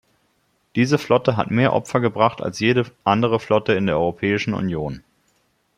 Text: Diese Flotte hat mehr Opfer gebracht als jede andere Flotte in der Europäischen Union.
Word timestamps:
Diese 0.75 0.97
Flotte 0.97 1.37
hat 1.37 1.51
mehr 1.51 1.73
Opfer 1.73 1.99
gebracht 1.99 2.41
als 2.41 2.57
jede 2.59 2.85
andere 3.03 3.39
Flotte 3.39 3.73
in 3.73 3.85
der 3.85 3.97
Europäischen 3.97 4.55
Union. 4.55 5.03